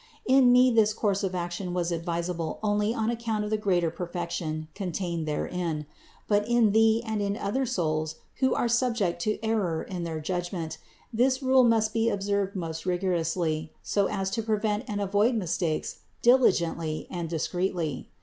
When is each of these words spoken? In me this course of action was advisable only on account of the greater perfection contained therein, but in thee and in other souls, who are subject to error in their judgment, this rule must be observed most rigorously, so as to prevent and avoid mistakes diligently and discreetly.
In 0.25 0.51
me 0.51 0.71
this 0.71 0.93
course 0.95 1.23
of 1.23 1.35
action 1.35 1.75
was 1.75 1.91
advisable 1.91 2.57
only 2.63 2.91
on 2.91 3.11
account 3.11 3.43
of 3.43 3.51
the 3.51 3.55
greater 3.55 3.91
perfection 3.91 4.67
contained 4.73 5.27
therein, 5.27 5.85
but 6.27 6.43
in 6.47 6.71
thee 6.71 7.03
and 7.05 7.21
in 7.21 7.37
other 7.37 7.67
souls, 7.67 8.15
who 8.39 8.55
are 8.55 8.67
subject 8.67 9.21
to 9.21 9.37
error 9.45 9.83
in 9.83 10.03
their 10.03 10.19
judgment, 10.19 10.79
this 11.13 11.43
rule 11.43 11.63
must 11.63 11.93
be 11.93 12.09
observed 12.09 12.55
most 12.55 12.83
rigorously, 12.87 13.71
so 13.83 14.07
as 14.07 14.31
to 14.31 14.41
prevent 14.41 14.85
and 14.87 14.99
avoid 15.01 15.35
mistakes 15.35 15.97
diligently 16.23 17.05
and 17.11 17.29
discreetly. 17.29 18.09